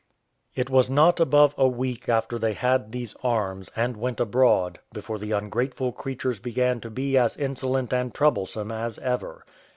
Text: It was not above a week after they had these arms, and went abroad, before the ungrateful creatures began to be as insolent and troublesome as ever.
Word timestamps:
It 0.55 0.67
was 0.67 0.89
not 0.89 1.19
above 1.19 1.53
a 1.59 1.67
week 1.67 2.09
after 2.09 2.39
they 2.39 2.53
had 2.55 2.91
these 2.91 3.15
arms, 3.21 3.69
and 3.75 3.95
went 3.95 4.19
abroad, 4.19 4.79
before 4.91 5.19
the 5.19 5.31
ungrateful 5.33 5.91
creatures 5.91 6.39
began 6.39 6.79
to 6.81 6.89
be 6.89 7.19
as 7.19 7.37
insolent 7.37 7.93
and 7.93 8.11
troublesome 8.11 8.71
as 8.71 8.97
ever. 8.97 9.45